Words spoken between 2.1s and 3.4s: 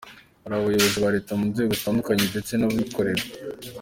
ndetse n'abikorera.